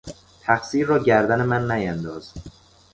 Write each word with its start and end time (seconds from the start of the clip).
تقصیر 0.43 0.87
را 0.87 0.99
گردن 1.03 1.41
من 1.41 1.71
نینداز! 1.71 2.31